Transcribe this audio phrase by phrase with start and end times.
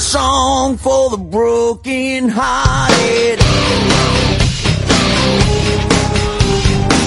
[0.00, 3.38] Song for the broken hearted.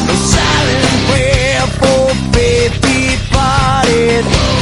[0.10, 4.53] A silent prayer for faith departed.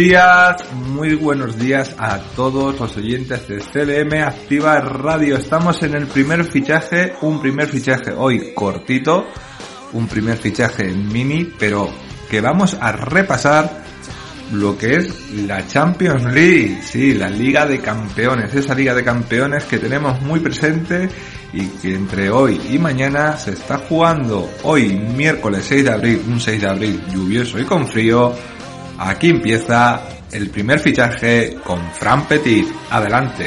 [0.00, 5.36] Días, muy buenos días a todos los oyentes de CLM Activa Radio.
[5.36, 9.26] Estamos en el primer fichaje, un primer fichaje hoy cortito,
[9.92, 11.90] un primer fichaje mini, pero
[12.30, 13.82] que vamos a repasar
[14.52, 19.64] lo que es la Champions League, sí, la Liga de Campeones, esa Liga de Campeones
[19.64, 21.10] que tenemos muy presente
[21.52, 26.40] y que entre hoy y mañana se está jugando hoy miércoles 6 de abril, un
[26.40, 28.32] 6 de abril lluvioso y con frío,
[29.02, 32.66] Aquí empieza el primer fichaje con Fran Petit.
[32.90, 33.46] Adelante.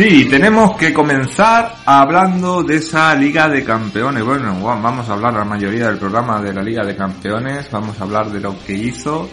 [0.00, 4.24] Sí, tenemos que comenzar hablando de esa Liga de Campeones.
[4.24, 7.70] Bueno, vamos a hablar la mayoría del programa de la Liga de Campeones.
[7.70, 9.28] Vamos a hablar de lo que hizo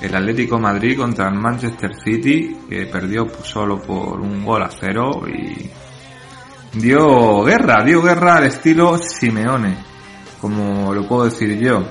[0.00, 5.22] el Atlético Madrid contra el Manchester City, que perdió solo por un gol a cero
[5.26, 5.68] y
[6.78, 9.76] dio guerra, dio guerra al estilo Simeone,
[10.40, 11.88] como lo puedo decir yo.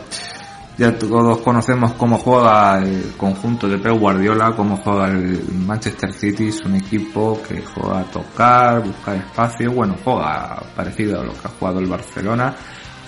[0.78, 6.47] Ya todos conocemos cómo juega el conjunto de Pep Guardiola, cómo juega el Manchester City,
[6.47, 11.47] es un equipo que juega a tocar, buscar espacio, bueno, juega parecido a lo que
[11.47, 12.56] ha jugado el Barcelona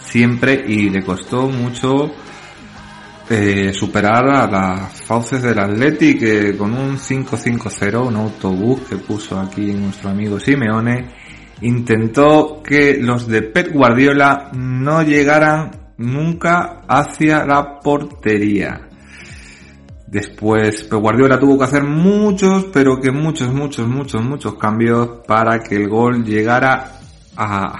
[0.05, 2.11] siempre y le costó mucho
[3.29, 9.39] eh, superar a las fauces del Atleti que con un 5-5-0, un autobús que puso
[9.39, 11.09] aquí nuestro amigo Simeone,
[11.61, 18.89] intentó que los de Pep Guardiola no llegaran nunca hacia la portería.
[20.07, 25.59] Después Pep Guardiola tuvo que hacer muchos, pero que muchos, muchos, muchos, muchos cambios para
[25.59, 26.91] que el gol llegara
[27.35, 27.73] a,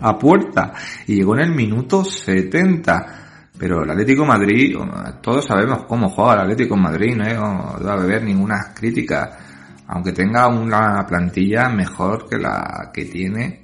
[0.00, 0.72] a puerta.
[1.06, 3.18] Y llegó en el minuto 70.
[3.58, 4.76] Pero el Atlético Madrid,
[5.20, 9.38] todos sabemos cómo juega el Atlético Madrid, no debe haber ninguna crítica.
[9.86, 13.62] Aunque tenga una plantilla mejor que la que tiene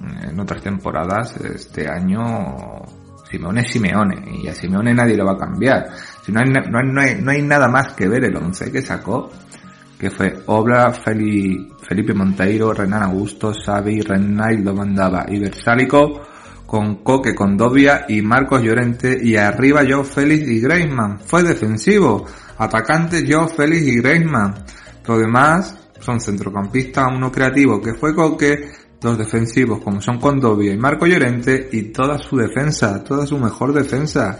[0.00, 2.82] en otras temporadas, este año
[3.30, 5.88] Simeone es Simeone y a Simeone nadie lo va a cambiar.
[6.24, 8.72] Si no hay, no hay, no hay, no hay nada más que ver el 11
[8.72, 9.30] que sacó,
[9.98, 16.22] que fue Obra, Feli, Felipe Monteiro, Renan Augusto, Xavi, Reinaldo Mandaba y Versálico,
[16.66, 21.18] con Coque, Condovia y Marcos Llorente y arriba Joe Félix y Griezmann.
[21.20, 22.24] Fue defensivo.
[22.58, 24.54] Atacantes Joe Félix y Griezmann.
[25.06, 28.70] Lo demás son centrocampistas, uno creativo que fue Coque,
[29.00, 33.72] dos defensivos como son Condovia y Marco Llorente y toda su defensa, toda su mejor
[33.72, 34.38] defensa.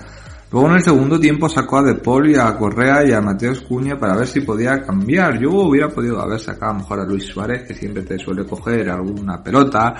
[0.52, 3.60] Luego en el segundo tiempo sacó a De Paul y a Correa y a Mateos
[3.60, 5.38] Cuña para ver si podía cambiar.
[5.40, 9.42] Yo hubiera podido haber sacado mejor a Luis Suárez, que siempre te suele coger alguna
[9.42, 9.94] pelota,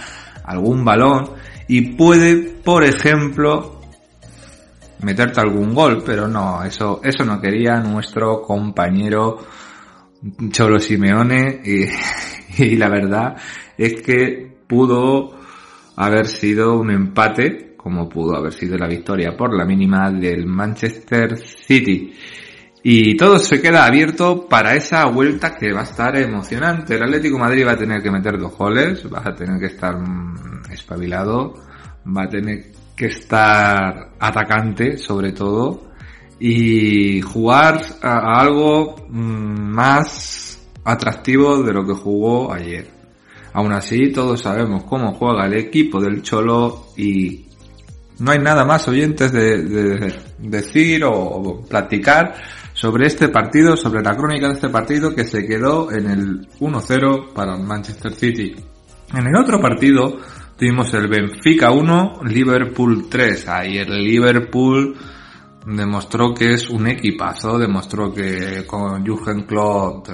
[0.45, 1.31] algún balón,
[1.69, 3.81] y puede, por ejemplo,
[5.03, 9.39] meterte algún gol, pero no, eso, eso no quería nuestro compañero
[10.51, 11.85] Cholo Simeone y,
[12.65, 13.37] y la verdad
[13.79, 15.32] es que pudo
[15.96, 21.37] haber sido un empate, como pudo haber sido la victoria por la mínima del Manchester
[21.37, 22.14] City.
[22.84, 26.94] Y todo se queda abierto para esa vuelta que va a estar emocionante.
[26.94, 29.99] El Atlético Madrid va a tener que meter dos goles, va a tener que estar
[29.99, 31.55] mm, espabilado,
[32.06, 35.90] va a tener que estar atacante sobre todo
[36.38, 43.00] y jugar a, algo mm, más atractivo de lo que jugó ayer.
[43.52, 47.47] Aún así, todos sabemos cómo juega el equipo del Cholo y
[48.20, 52.35] no hay nada más oyentes de, decir o, platicar
[52.75, 57.32] sobre este partido, sobre la crónica de este partido que se quedó en el 1-0
[57.32, 58.55] para el Manchester City.
[59.12, 60.19] En el otro partido
[60.56, 63.49] tuvimos el Benfica 1, Liverpool 3.
[63.49, 64.97] Ahí el Liverpool
[65.67, 70.12] demostró que es un equipazo, demostró que con Jürgen Klopp eh,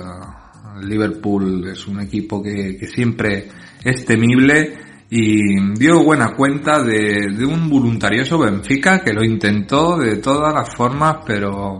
[0.82, 3.49] Liverpool es un equipo que, siempre
[3.84, 4.78] es temible
[5.08, 11.19] y dio buena cuenta de, un voluntarioso Benfica que lo intentó de todas las formas,
[11.26, 11.78] pero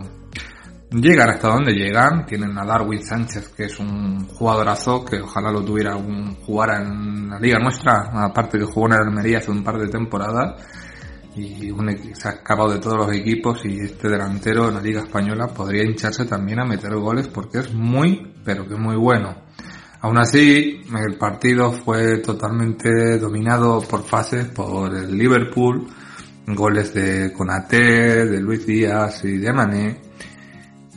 [0.91, 2.25] llegan hasta donde llegan.
[2.25, 7.29] Tienen a Darwin Sánchez, que es un jugadorazo, que ojalá lo tuviera un jugar en
[7.29, 10.63] la liga nuestra, aparte que jugó en Almería hace un par de temporadas
[11.37, 11.71] y
[12.15, 15.83] se ha escapado de todos los equipos y este delantero en la Liga Española podría
[15.83, 19.35] hincharse también a meter goles porque es muy, pero que muy bueno.
[20.01, 25.87] Aún así, el partido fue totalmente dominado por fases por el Liverpool,
[26.47, 30.01] goles de Conate, de Luis Díaz y de Mané,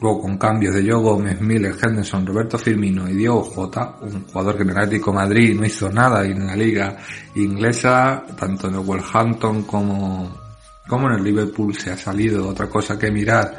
[0.00, 4.56] Luego con cambios de Joe Gómez, Miller, Henderson, Roberto Firmino y Diego Jota, un jugador
[4.56, 6.96] que en el Atlético Madrid no hizo nada y en la liga
[7.34, 10.34] inglesa, tanto en el Wolverhampton como,
[10.88, 13.58] como en el Liverpool se ha salido otra cosa que mirar.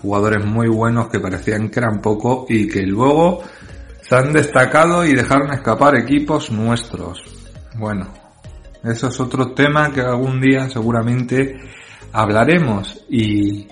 [0.00, 3.42] Jugadores muy buenos que parecían que eran poco y que luego
[4.00, 7.22] se han destacado y dejaron escapar equipos nuestros.
[7.76, 8.08] Bueno,
[8.82, 11.60] eso es otro tema que algún día seguramente
[12.12, 13.68] hablaremos y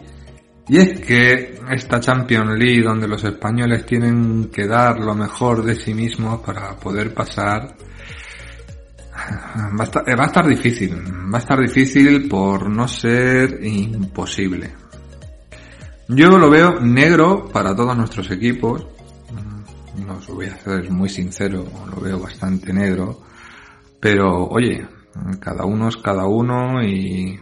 [0.68, 5.74] y es que esta Champions League donde los españoles tienen que dar lo mejor de
[5.74, 7.76] sí mismos para poder pasar,
[9.16, 10.94] va a, estar, estar difícil,
[11.32, 14.72] va a estar difícil por no ser imposible.
[16.08, 18.86] Yo lo veo negro para todos nuestros equipos,
[20.06, 21.64] no os voy a ser muy sincero,
[21.94, 23.20] lo veo bastante negro,
[24.00, 24.86] pero oye,
[25.40, 27.40] cada uno es cada uno y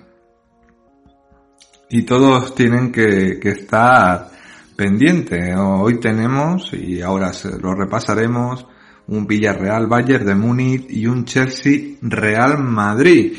[1.90, 4.30] y todos tienen que, estar
[4.76, 5.54] pendiente.
[5.56, 8.66] Hoy tenemos, y ahora lo repasaremos,
[9.08, 13.32] un Villarreal Bayern de Múnich y un Chelsea Real Madrid.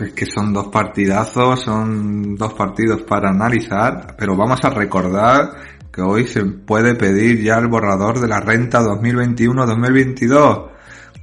[0.00, 5.50] es que son dos partidazos, son dos partidos para analizar, pero vamos a recordar
[5.92, 10.71] que hoy se puede pedir ya el borrador de la renta 2021-2022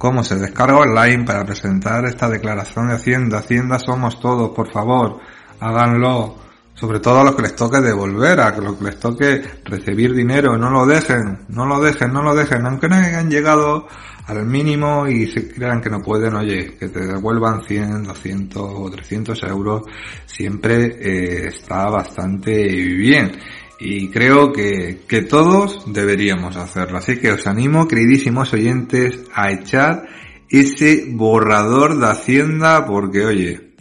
[0.00, 3.40] cómo se descarga online para presentar esta declaración de Hacienda.
[3.40, 5.20] Hacienda somos todos, por favor,
[5.60, 6.36] háganlo.
[6.72, 10.56] Sobre todo a los que les toque devolver, a los que les toque recibir dinero,
[10.56, 13.86] no lo dejen, no lo dejen, no lo dejen, aunque no hayan llegado
[14.26, 18.90] al mínimo y se crean que no pueden, oye, que te devuelvan 100, 200 o
[18.90, 19.82] 300 euros,
[20.24, 23.32] siempre eh, está bastante bien
[23.80, 26.98] y creo que, que todos deberíamos hacerlo.
[26.98, 30.06] Así que os animo, queridísimos oyentes, a echar
[30.50, 33.74] ese borrador de Hacienda porque, oye,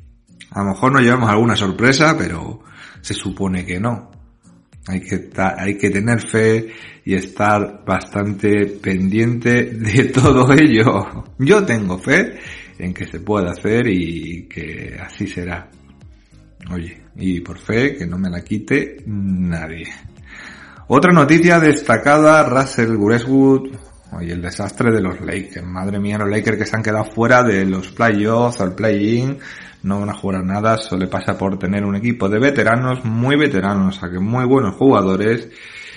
[0.51, 2.61] a lo mejor nos llevamos alguna sorpresa, pero
[3.01, 4.09] se supone que no.
[4.87, 6.69] Hay que, hay que tener fe
[7.05, 11.25] y estar bastante pendiente de todo ello.
[11.37, 12.39] Yo tengo fe
[12.77, 15.69] en que se pueda hacer y que así será.
[16.71, 19.87] Oye, y por fe que no me la quite nadie.
[20.87, 23.75] Otra noticia destacada, Russell Westwood,
[24.11, 25.65] oye, el desastre de los Lakers.
[25.65, 29.37] Madre mía, los Lakers que se han quedado fuera de los playoffs, al play-in,
[29.83, 33.97] no van a jugar nada, solo pasa por tener un equipo de veteranos, muy veteranos,
[33.97, 35.49] o sea que muy buenos jugadores,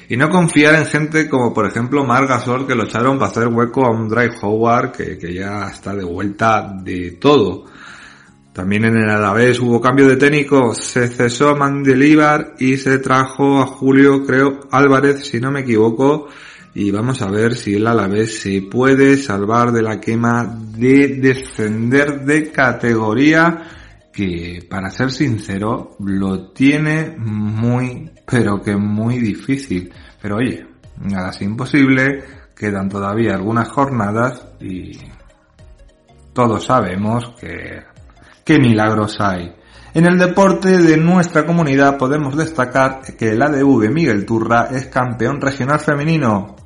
[0.08, 3.48] y no confiar en gente como por ejemplo Mar Gasol que lo echaron para hacer
[3.48, 7.64] hueco a un Drive Howard que, que ya está de vuelta de todo.
[8.52, 13.62] También en el Alavés hubo cambio de técnico, se cesó a Mandelibar y se trajo
[13.62, 16.28] a Julio, creo, Álvarez, si no me equivoco,
[16.74, 22.26] y vamos a ver si el Alavés se puede salvar de la quema de descender
[22.26, 23.62] de categoría,
[24.12, 29.90] que para ser sincero, lo tiene muy, pero que muy difícil.
[30.20, 30.66] Pero oye,
[31.00, 32.22] nada es imposible,
[32.54, 34.98] quedan todavía algunas jornadas y
[36.34, 37.92] todos sabemos que
[38.44, 39.52] qué milagros hay
[39.94, 45.40] En el deporte de nuestra comunidad podemos destacar que el ADV Miguel Turra es campeón
[45.40, 46.56] regional femenino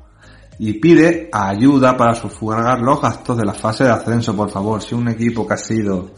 [0.59, 4.81] y pide ayuda para sufragar los gastos de la fase de ascenso, por favor.
[4.81, 6.11] Si un equipo que ha sido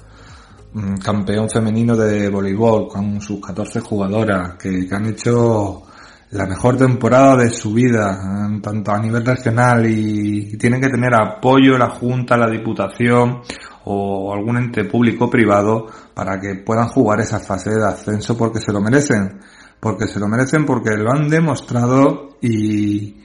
[0.74, 5.84] mm, campeón femenino de voleibol con sus 14 jugadoras que, han hecho
[6.32, 8.18] la mejor temporada de su vida,
[8.62, 13.42] tanto a nivel regional y, tienen que tener apoyo la Junta, la Diputación
[13.92, 18.60] o algún ente público o privado para que puedan jugar esa fase de ascenso porque
[18.60, 19.40] se lo merecen.
[19.80, 23.18] Porque se lo merecen porque lo han demostrado y,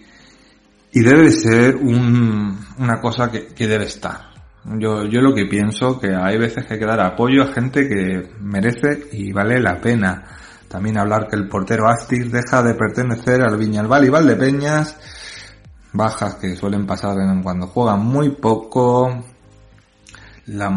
[0.90, 4.32] y debe ser un, una cosa que, debe estar.
[4.78, 7.86] Yo, yo lo que pienso que hay veces que hay que dar apoyo a gente
[7.86, 10.24] que merece y vale la pena.
[10.68, 14.96] También hablar que el portero Astis deja de pertenecer al Viñalbal y Valdepeñas.
[15.92, 19.33] Bajas que suelen pasar en cuando juegan muy poco.
[20.46, 20.70] La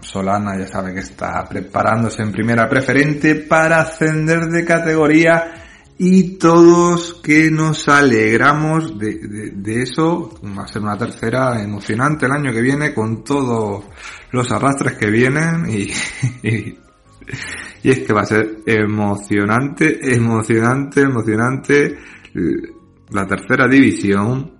[0.00, 5.54] Solana ya sabe que está preparándose en primera preferente para ascender de categoría
[5.98, 10.38] y todos que nos alegramos de, eso.
[10.44, 13.84] Va a ser una tercera emocionante el año que viene con todos
[14.32, 15.90] los arrastres que vienen y,
[17.82, 21.96] y, es que va a ser emocionante, emocionante, emocionante
[23.10, 24.52] la tercera división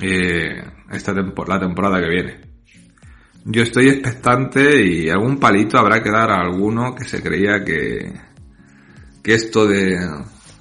[0.00, 2.45] eh, esta la temporada que viene.
[3.48, 8.12] Yo estoy expectante y algún palito habrá que dar a alguno que se creía que,
[9.22, 9.96] que esto de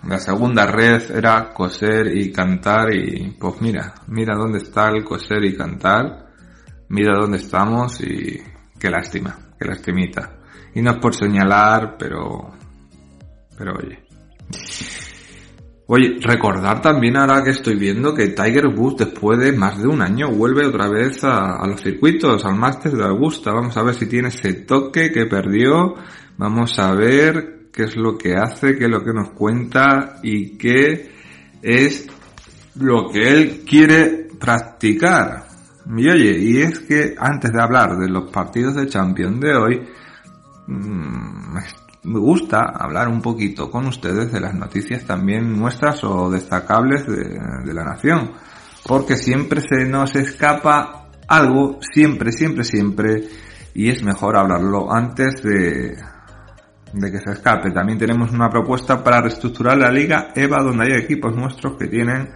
[0.08, 5.44] la segunda red era coser y cantar y pues mira, mira dónde está el coser
[5.46, 6.28] y cantar,
[6.90, 8.40] mira dónde estamos y
[8.80, 10.38] qué lástima, qué lastimita.
[10.76, 12.54] Y no es por señalar, pero,
[13.58, 14.06] pero oye.
[15.88, 20.02] Oye, recordar también ahora que estoy viendo que Tiger Woods después de más de un
[20.02, 23.54] año vuelve otra vez a, los circuitos, al Masters de Augusta.
[23.54, 25.94] Vamos a ver si tiene ese toque que perdió.
[26.38, 30.58] Vamos a ver qué es lo que hace, qué es lo que nos cuenta y
[30.58, 31.12] qué
[31.62, 32.08] es
[32.80, 35.46] lo que él quiere practicar.
[35.96, 39.88] Y oye, y es que antes de hablar de los partidos de Champions de hoy,
[40.66, 41.58] mm,
[42.06, 47.74] me gusta hablar un poquito con ustedes de las noticias también nuestras o destacables de,
[47.74, 48.32] la nación.
[48.88, 53.24] Porque siempre se nos escapa algo, siempre, siempre, siempre,
[53.74, 55.98] y es mejor hablarlo antes de,
[56.94, 57.72] de que se escape.
[57.72, 62.30] También tenemos una propuesta para reestructurar la liga EVA donde hay equipos nuestros que tienen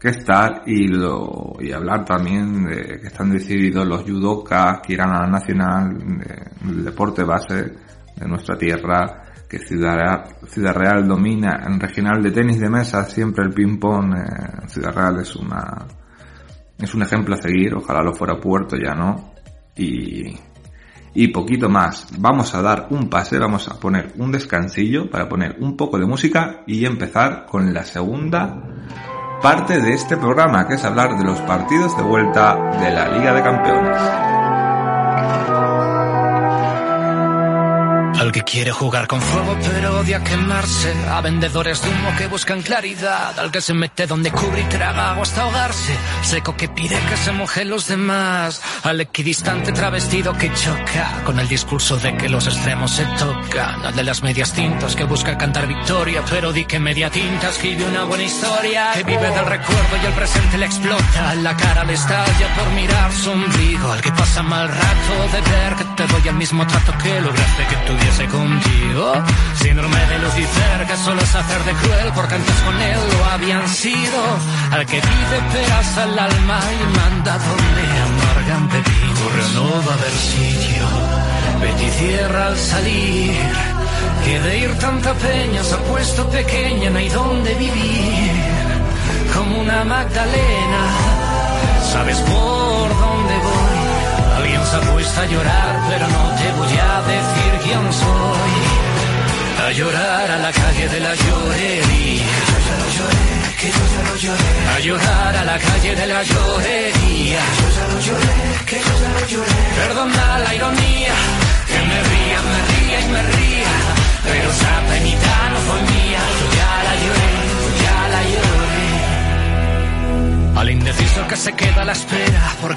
[0.00, 5.10] que estar y lo y hablar también de que están decididos los judokas que irán
[5.10, 5.94] a la nacional
[6.62, 7.74] del deporte base
[8.16, 13.04] de nuestra tierra que Ciudad Real, Ciudad Real domina en regional de tenis de mesa
[13.04, 15.86] siempre el ping pong eh, Ciudad Real es una
[16.78, 19.32] es un ejemplo a seguir ojalá lo fuera Puerto ya no
[19.76, 20.34] y
[21.14, 22.06] y poquito más.
[22.18, 26.06] Vamos a dar un pase, vamos a poner un descansillo para poner un poco de
[26.06, 28.62] música y empezar con la segunda
[29.42, 33.32] parte de este programa, que es hablar de los partidos de vuelta de la Liga
[33.32, 34.49] de Campeones.
[38.20, 40.92] Al que quiere jugar con fuego pero odia quemarse.
[41.08, 43.38] A vendedores de humo que buscan claridad.
[43.38, 45.96] Al que se mete donde cubre y traga agua hasta ahogarse.
[46.20, 48.60] Seco que pide que se mojen los demás.
[48.82, 51.22] Al equidistante travestido que choca.
[51.24, 53.86] Con el discurso de que los extremos se tocan.
[53.86, 56.22] Al de las medias tintas que busca cantar victoria.
[56.28, 58.90] Pero di que media tinta escribe una buena historia.
[58.92, 61.34] Que vive del recuerdo y el presente le explota.
[61.36, 63.90] La cara le estalla por mirar su ombligo.
[63.90, 67.66] Al que pasa mal rato de ver que te doy el mismo trato que lograste
[67.66, 69.12] que tuviera contigo.
[69.54, 73.68] Síndrome de Lucifer, que solo es hacer de cruel, porque antes con él lo habían
[73.68, 74.20] sido.
[74.72, 79.20] Al que pide peras al alma y manda donde amargan pepino.
[79.32, 80.84] Pero no va a haber sitio.
[81.60, 83.36] Betty cierra al salir.
[84.24, 88.32] Que de ir tanta peña se ha puesto pequeña, no hay donde vivir.
[89.34, 90.82] Como una Magdalena,
[91.92, 93.19] sabes por dónde
[94.70, 98.52] Alguien se ha puesto a llorar, pero no te voy a decir quién soy.
[99.66, 102.26] A llorar a la calle de la llorería.
[102.48, 104.50] Yo ya lo lloré, que yo ya lo lloré.
[104.74, 107.40] A llorar a la calle de la llorería.
[107.60, 108.34] Yo ya lo lloré,
[108.66, 109.60] que yo ya lo lloré.
[109.76, 111.14] Perdona la ironía,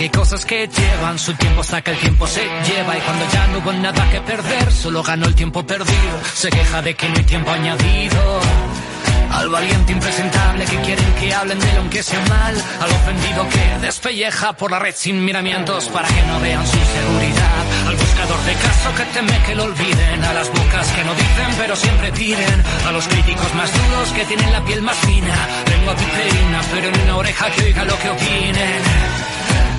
[0.04, 2.98] hay cosas que llevan su tiempo hasta que el tiempo se lleva.
[2.98, 6.82] Y cuando ya no hubo nada que perder, solo ganó el tiempo perdido, se queja
[6.82, 8.40] de que no hay tiempo añadido.
[9.32, 13.86] Al valiente impresentable que quieren que hablen de él aunque sea mal, al ofendido que
[13.86, 18.44] despelleja por la red sin miramientos para que no vean su seguridad, al buscar hacedor
[18.44, 22.12] de caso que teme que lo olviden, a las bocas que no dicen pero siempre
[22.12, 25.36] piden, a los críticos más duros que tienen la piel más fina,
[25.68, 29.33] lengua piperina pero en una oreja que oiga lo que opinen.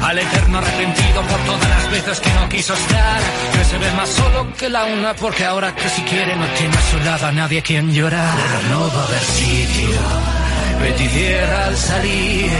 [0.04, 3.20] Al eterno arrepentido por todas las veces que no quiso estar,
[3.54, 6.76] que se ve más solo que la una porque ahora que si quiere no tiene
[6.76, 8.34] a su lado a nadie quien llorar.
[8.36, 10.00] Pero no va a haber sitio,
[10.78, 12.50] petidiera al salir,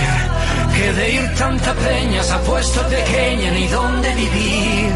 [0.74, 4.94] que de ir tanta peña se ha puesto pequeña ni dónde vivir,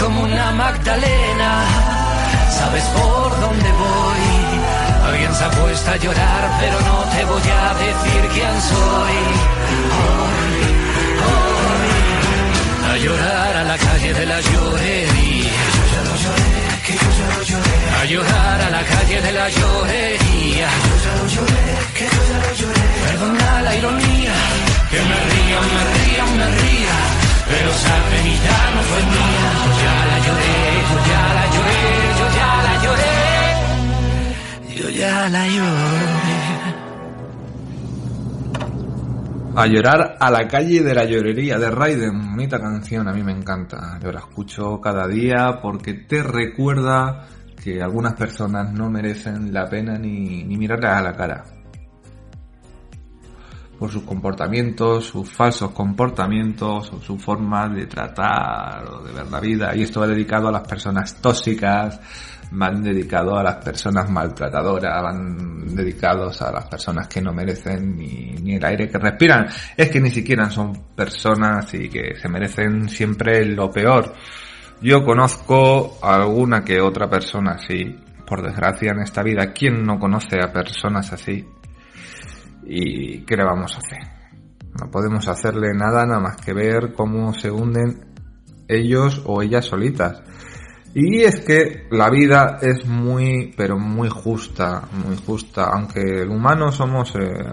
[0.00, 1.64] como una Magdalena,
[2.58, 5.10] sabes por dónde voy.
[5.10, 9.16] Alguien se ha puesto a llorar, pero no te voy a decir quién soy.
[9.92, 10.59] A
[13.02, 15.50] llorar a la calle de la llorería.
[18.00, 20.68] A llorar a la calle de la llorería.
[20.86, 21.64] Yo ya lo lloré,
[21.96, 22.86] que yo lo lloré.
[23.06, 24.34] Perdona la ironía,
[24.90, 26.96] que me ría, me ría, me ría.
[27.50, 29.48] Pero esa penita no fue mía.
[29.64, 30.56] Yo ya la lloré,
[30.90, 31.80] yo ya la lloré,
[32.18, 33.14] yo ya la lloré.
[34.78, 36.89] Yo ya la lloré.
[39.52, 43.32] A llorar a la calle de la llorería de Raiden, bonita canción, a mí me
[43.32, 43.98] encanta.
[44.00, 47.26] Yo la escucho cada día porque te recuerda
[47.62, 51.44] que algunas personas no merecen la pena ni, ni mirarlas a la cara.
[53.76, 59.74] Por sus comportamientos, sus falsos comportamientos, su forma de tratar o de ver la vida.
[59.74, 62.00] Y esto va dedicado a las personas tóxicas,
[62.52, 68.34] van dedicado a las personas maltratadoras, van dedicados a las personas que no merecen ni,
[68.42, 69.46] ni el aire que respiran.
[69.76, 74.12] Es que ni siquiera son personas y que se merecen siempre lo peor.
[74.82, 79.52] Yo conozco a alguna que otra persona así, por desgracia en esta vida.
[79.52, 81.46] ¿Quién no conoce a personas así?
[82.64, 84.20] ¿Y qué le vamos a hacer?
[84.80, 88.06] No podemos hacerle nada nada más que ver cómo se hunden
[88.68, 90.22] ellos o ellas solitas.
[90.94, 96.72] Y es que la vida es muy, pero muy justa, muy justa, aunque el humano
[96.72, 97.44] somos eh,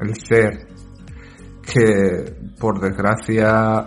[0.00, 0.68] el ser
[1.62, 3.84] que por desgracia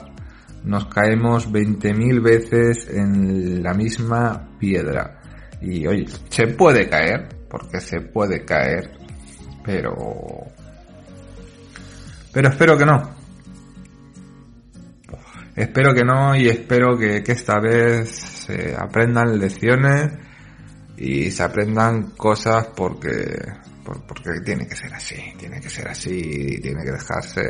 [0.63, 5.21] nos caemos 20.000 veces en la misma piedra.
[5.61, 8.91] Y oye, se puede caer, porque se puede caer,
[9.63, 9.93] pero...
[12.33, 13.15] Pero espero que no.
[15.55, 20.11] Espero que no y espero que, que esta vez se aprendan lecciones
[20.97, 23.37] y se aprendan cosas porque,
[23.83, 27.41] por- porque tiene que ser así, tiene que ser así, tiene que dejarse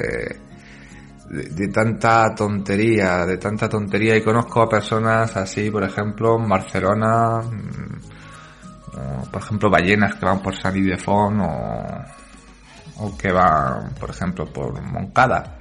[1.29, 4.15] de, tanta tontería, de tanta tontería.
[4.15, 10.41] Y conozco a personas así, por ejemplo, en Barcelona, mm, por ejemplo, ballenas que van
[10.41, 15.59] por San Ildefonso o, o que van, por ejemplo, por Moncada.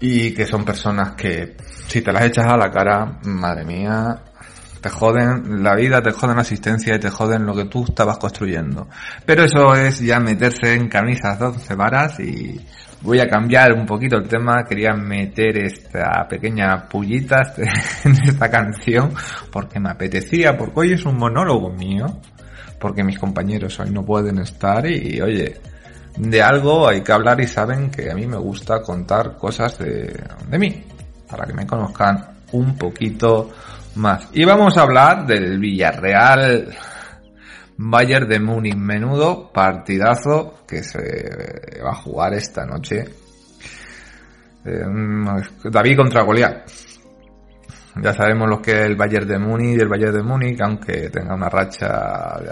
[0.00, 1.56] Y que son personas que
[1.92, 4.18] si te las echas a la cara, madre mía,
[4.80, 8.16] te joden la vida, te joden la existencia y te joden lo que tú estabas
[8.16, 8.88] construyendo.
[9.26, 12.58] Pero eso es ya meterse en camisas de once varas y
[13.02, 17.42] voy a cambiar un poquito el tema, quería meter esta pequeña pullita
[18.04, 19.12] en esta canción
[19.50, 22.06] porque me apetecía, porque hoy es un monólogo mío,
[22.80, 25.60] porque mis compañeros hoy no pueden estar y oye,
[26.16, 30.58] de algo hay que hablar y saben que a mí me gusta contar cosas de
[30.58, 30.86] mí,
[31.32, 33.50] para que me conozcan un poquito
[33.96, 34.28] más.
[34.34, 36.68] Y vamos a hablar del Villarreal
[37.78, 43.04] Bayern de Múnich, menudo partidazo que se va a jugar esta noche.
[44.64, 44.84] Eh,
[45.64, 46.70] David contra Goliat.
[48.02, 51.34] Ya sabemos lo que es el Bayern de Múnich el Bayern de Múnich, aunque tenga
[51.34, 52.42] una racha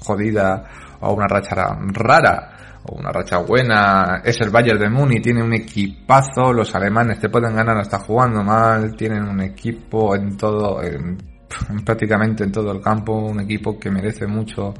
[0.00, 0.64] jodida
[1.00, 2.55] o una racha rara
[2.88, 7.28] o una racha buena, es el Bayern de Múnich, tiene un equipazo, los alemanes te
[7.28, 11.16] pueden ganar hasta jugando mal, tienen un equipo en todo, en,
[11.84, 14.74] prácticamente en todo el campo, un equipo que merece mucho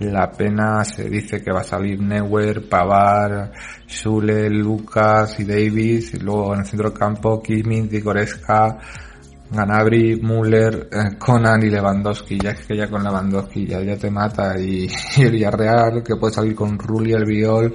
[0.00, 3.52] la pena, se dice que va a salir Neuer, Pavar,
[3.86, 8.78] Schule, Lucas y Davis, y luego en el centro del campo Kimmich, Goretzka,
[9.50, 12.38] Ganabri, Müller, eh, Conan y Lewandowski.
[12.38, 14.58] Ya que ya con Lewandowski ya, ya te mata.
[14.58, 17.74] Y, y el Villarreal que puede salir con Rulli, el Viol,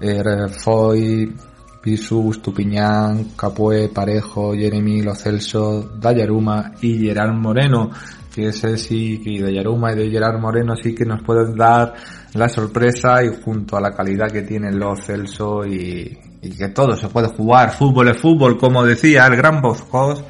[0.00, 1.34] eh, Foy,
[1.82, 7.90] Pisu, Stupiñán, Capué, Parejo, Jeremy, Lo Celso, Dayaruma y Gerard Moreno.
[8.34, 11.94] Que ese sí, que de Yaruma y de Gerard Moreno sí que nos pueden dar
[12.34, 16.94] la sorpresa y junto a la calidad que tiene Lo Celso y, y que todo
[16.94, 17.72] se puede jugar.
[17.72, 20.24] Fútbol es fútbol, como decía el gran Boscos.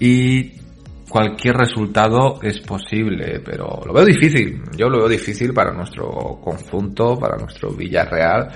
[0.00, 0.52] Y
[1.08, 4.62] cualquier resultado es posible, pero lo veo difícil.
[4.76, 8.48] Yo lo veo difícil para nuestro conjunto, para nuestro Villarreal.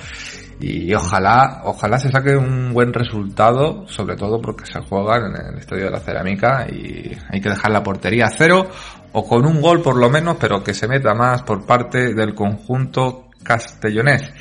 [0.61, 5.59] Y ojalá, ojalá se saque un buen resultado, sobre todo porque se juega en el
[5.59, 8.69] Estadio de la Cerámica y hay que dejar la portería a cero
[9.13, 12.35] o con un gol por lo menos, pero que se meta más por parte del
[12.35, 14.33] conjunto castellonés.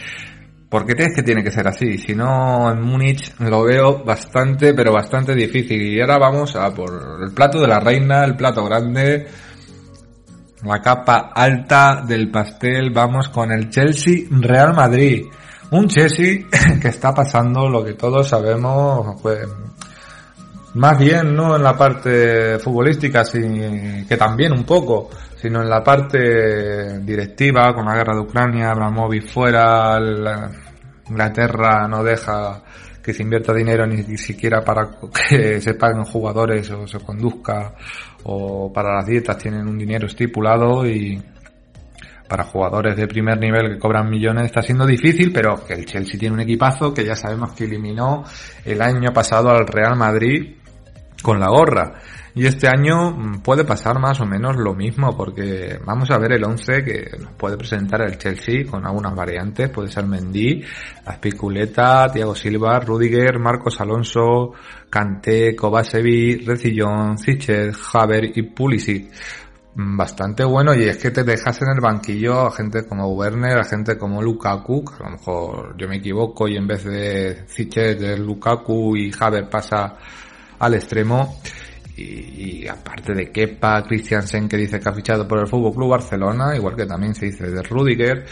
[0.72, 4.94] Porque es que tiene que ser así, si no en Múnich lo veo bastante, pero
[4.94, 5.82] bastante difícil.
[5.82, 9.28] Y ahora vamos a por el plato de la reina, el plato grande,
[10.64, 15.26] la capa alta del pastel, vamos con el Chelsea Real Madrid.
[15.72, 16.46] Un Chelsea
[16.82, 19.46] que está pasando lo que todos sabemos, pues,
[20.76, 25.10] más bien no en la parte futbolística, sino que también un poco,
[25.42, 30.52] sino en la parte directiva, con la guerra de Ucrania, Abramovich fuera, la
[31.10, 32.62] Inglaterra no deja
[33.02, 34.92] que se invierta dinero ni siquiera para
[35.30, 37.74] que se paguen jugadores o se conduzca
[38.24, 41.20] o para las dietas tienen un dinero estipulado y
[42.30, 46.36] para jugadores de primer nivel que cobran millones está siendo difícil, pero el Chelsea tiene
[46.36, 48.24] un equipazo que ya sabemos que eliminó
[48.64, 50.61] el año pasado al Real Madrid
[51.22, 52.00] con la gorra.
[52.34, 56.34] Y este año mm, puede pasar más o menos lo mismo, porque vamos a ver
[56.34, 59.70] el 11 que nos puede presentar el Chelsea con algunas variantes.
[59.70, 60.64] Puede ser Mendy,
[61.06, 64.54] Aspiculeta, Thiago Silva, Rudiger, Marcos Alonso,
[64.90, 69.12] Kanté, Kovacevic, Recillón, Zichet, Haver y Pulisic.
[69.76, 73.58] Mm, bastante bueno y es que te dejas en el banquillo a gente como Werner,
[73.60, 77.46] a gente como Lukaku, que a lo mejor yo me equivoco y en vez de
[77.48, 79.98] Zichet de Lukaku y Haver pasa
[80.62, 81.40] al extremo.
[81.98, 86.56] Y, aparte de Kepa, Christiansen que dice que ha fichado por el Fútbol Club Barcelona,
[86.56, 88.26] igual que también se dice de Rudiger.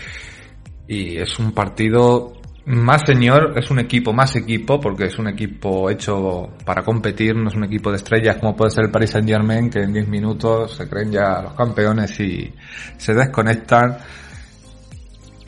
[0.87, 2.33] Y es un partido
[2.65, 7.49] más señor, es un equipo más equipo, porque es un equipo hecho para competir, no
[7.49, 10.07] es un equipo de estrellas como puede ser el Paris Saint Germain, que en 10
[10.07, 12.51] minutos se creen ya los campeones y
[12.97, 13.97] se desconectan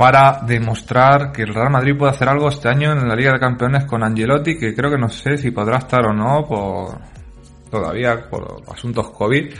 [0.01, 3.39] para demostrar que el Real Madrid puede hacer algo este año en la Liga de
[3.39, 6.97] Campeones con Angelotti, que creo que no sé si podrá estar o no por
[7.69, 9.53] todavía por asuntos COVID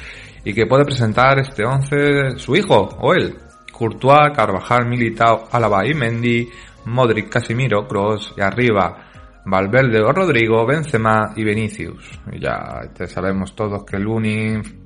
[0.43, 3.38] y que puede presentar este 11 su hijo o él,
[3.71, 6.49] Courtois, Carvajal, Militao, Álava y Mendy,
[6.86, 9.12] Modric, Casimiro, Cross y arriba
[9.45, 12.19] Valverde o Rodrigo, Benzema y Vinicius.
[12.32, 14.81] Y ya sabemos todos que Lunin,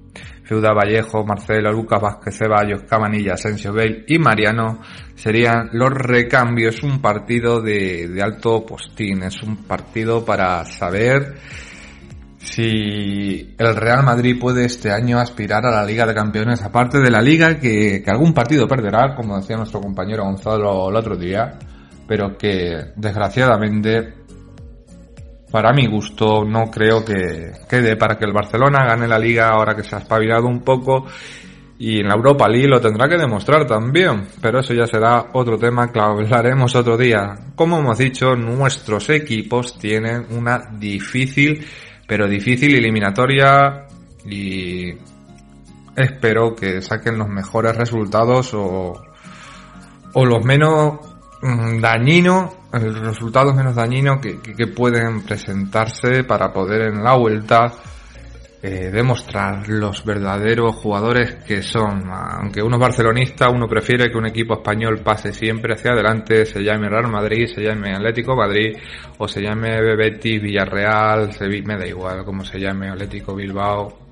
[0.46, 4.80] Feuda Vallejo, Marcelo, Lucas Vázquez, Ceballos, Cabanilla, Asensio Bale y Mariano
[5.16, 6.84] serían los recambios.
[6.84, 11.36] Un partido de, alto postín, es un partido para saber
[12.38, 17.10] si el Real Madrid puede este año aspirar a la Liga de Campeones, aparte de
[17.10, 21.58] la Liga que algún partido perderá, como decía nuestro compañero Gonzalo el otro día,
[22.08, 24.25] pero que desgraciadamente
[25.56, 29.74] para mi gusto no creo que quede para que el Barcelona gane la liga ahora
[29.74, 31.06] que se ha espabilado un poco
[31.80, 35.58] y en la Europa League lo tendrá que demostrar también, pero eso ya será otro
[35.58, 37.36] tema que hablaremos otro día.
[37.56, 41.66] Como hemos dicho, nuestros equipos tienen una difícil,
[42.06, 43.86] pero difícil eliminatoria
[44.26, 44.90] y
[45.96, 48.92] espero que saquen los mejores resultados o,
[50.12, 51.00] o los menos
[51.42, 57.72] mm, dañinos el resultado menos dañino que, pueden presentarse para poder en la vuelta
[58.62, 62.10] eh, demostrar los verdaderos jugadores que son.
[62.12, 66.64] Aunque uno es barcelonista, uno prefiere que un equipo español pase siempre hacia adelante, se
[66.64, 68.76] llame Real Madrid, se llame Atlético Madrid
[69.18, 74.06] o se llame Betis, Villarreal, Sevilla, me da igual como se llame Atlético Bilbao.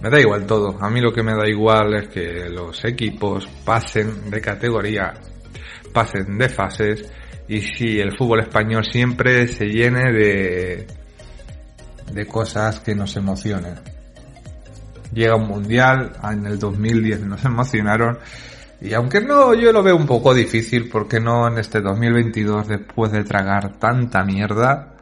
[0.00, 0.78] Me da igual todo.
[0.80, 5.12] A mí lo que me da igual es que los equipos pasen de categoría,
[5.92, 7.12] pasen de fases
[7.48, 10.86] y si el fútbol español siempre se llene de,
[12.12, 13.74] de cosas que nos emocionen.
[15.12, 18.18] Llega un mundial, en el 2010 nos emocionaron
[18.80, 23.10] y aunque no, yo lo veo un poco difícil porque no en este 2022 después
[23.10, 24.94] de tragar tanta mierda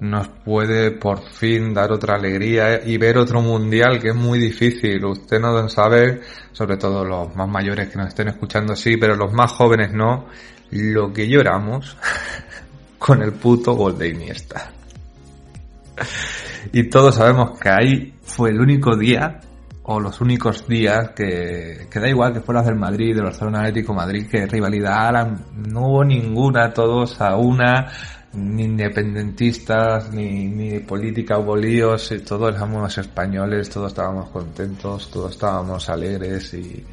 [0.00, 5.04] nos puede por fin dar otra alegría y ver otro mundial que es muy difícil.
[5.04, 6.20] Usted no sabe,
[6.52, 10.26] sobre todo los más mayores que nos estén escuchando sí, pero los más jóvenes no
[10.82, 11.96] lo que lloramos
[12.98, 14.72] con el puto gol de Iniesta.
[16.72, 19.40] Y todos sabemos que ahí fue el único día,
[19.84, 23.94] o los únicos días, que, que da igual que fueras del Madrid, del Barcelona Atlético
[23.94, 27.92] Madrid, que rivalidad no hubo ninguna, todos a una,
[28.32, 35.88] ni independentistas, ni, ni política hubo líos, todos éramos españoles, todos estábamos contentos, todos estábamos
[35.88, 36.84] alegres y,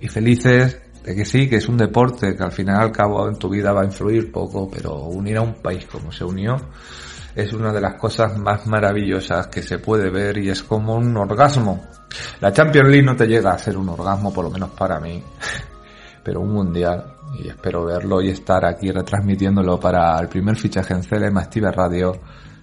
[0.00, 3.36] y felices de que sí, que es un deporte que al final al cabo en
[3.36, 6.56] tu vida va a influir poco, pero unir a un país como se unió
[7.36, 11.16] es una de las cosas más maravillosas que se puede ver y es como un
[11.16, 11.84] orgasmo.
[12.40, 15.22] La Champions League no te llega a ser un orgasmo, por lo menos para mí,
[16.24, 21.02] pero un mundial y espero verlo y estar aquí retransmitiéndolo para el primer fichaje en
[21.02, 22.20] CLM Active Radio,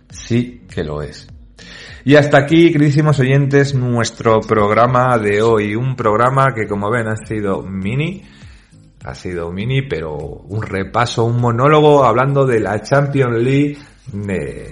[0.10, 1.28] sí que lo es.
[2.06, 5.76] Y hasta aquí, queridísimos oyentes, nuestro programa de hoy.
[5.76, 8.24] Un programa que, como ven, ha sido mini.
[9.04, 13.78] Ha sido mini, pero un repaso, un monólogo hablando de la Champions League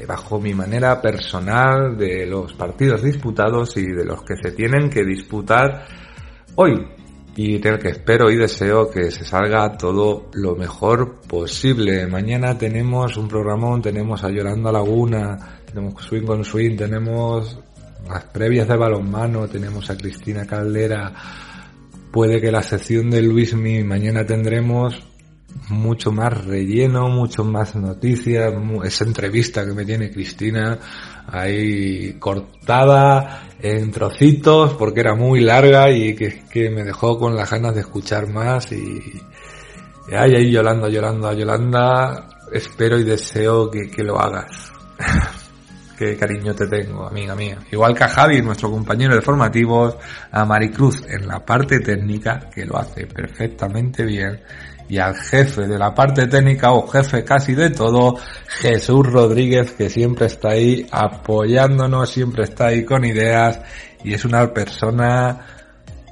[0.07, 5.03] bajo mi manera personal de los partidos disputados y de los que se tienen que
[5.03, 5.85] disputar
[6.55, 6.85] hoy
[7.35, 12.05] y del que espero y deseo que se salga todo lo mejor posible.
[12.07, 17.57] Mañana tenemos un programón, tenemos a Yolanda Laguna, tenemos Swing con Swing, tenemos
[18.09, 21.13] las previas de balonmano, tenemos a Cristina Caldera,
[22.11, 25.01] puede que la sección de Luismi mañana tendremos
[25.69, 30.79] mucho más relleno, mucho más noticias, esa entrevista que me tiene Cristina
[31.27, 37.75] ahí cortada en trocitos porque era muy larga y que, me dejó con las ganas
[37.75, 39.01] de escuchar más y,
[40.11, 44.71] ay, ahí Yolanda, Yolanda, Yolanda, espero y deseo que, que lo hagas.
[46.01, 47.59] Qué cariño te tengo, amiga mía.
[47.71, 49.97] Igual que a Javi, nuestro compañero de formativos,
[50.31, 54.41] a Maricruz en la parte técnica, que lo hace perfectamente bien
[54.89, 59.91] y al jefe de la parte técnica o jefe casi de todo, Jesús Rodríguez, que
[59.91, 63.59] siempre está ahí apoyándonos, siempre está ahí con ideas
[64.03, 65.45] y es una persona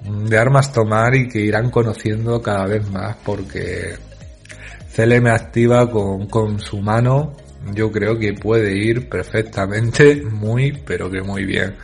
[0.04, 3.96] de armas tomar y que irán conociendo cada vez más porque
[4.96, 11.22] CLM activa con, con su mano yo creo que puede ir perfectamente muy pero que
[11.22, 11.76] muy bien.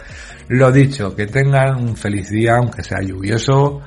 [0.48, 3.82] Lo dicho, que tengan un feliz día aunque sea lluvioso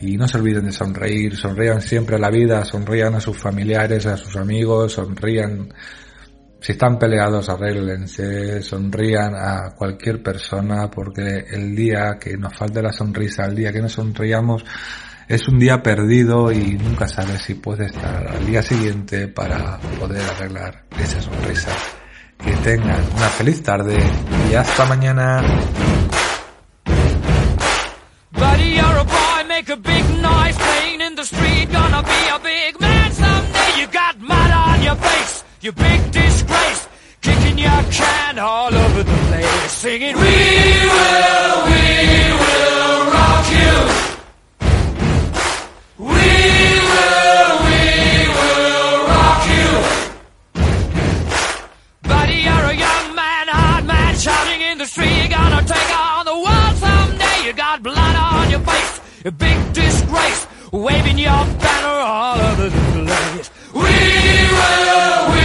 [0.00, 4.06] y no se olviden de sonreír, sonrían siempre a la vida, sonrían a sus familiares,
[4.06, 5.72] a sus amigos, sonrían
[6.64, 12.90] si están peleados, arréglense, sonrían a cualquier persona, porque el día que nos falte la
[12.90, 14.64] sonrisa, el día que no sonríamos,
[15.28, 20.22] es un día perdido y nunca sabes si puede estar al día siguiente para poder
[20.22, 21.70] arreglar esa sonrisa.
[22.38, 23.98] Que tengan una feliz tarde
[24.50, 25.42] y hasta mañana.
[37.24, 40.14] Kicking your can all over the place, singing,
[54.86, 55.16] shouting in the street.
[55.18, 57.46] You're gonna take on the world someday.
[57.46, 63.04] You got blood on your face a big disgrace, waving your banner all over the
[63.04, 63.50] place.
[63.72, 65.43] We will, we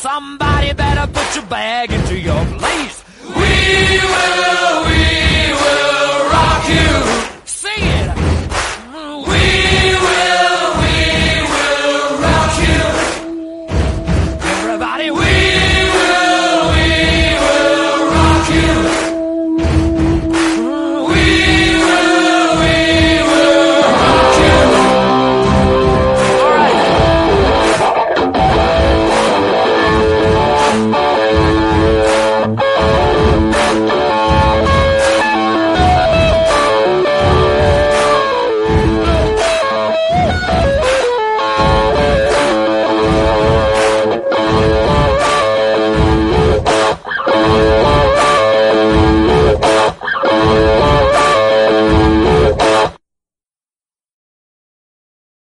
[0.00, 2.42] Somebody better put your bag into your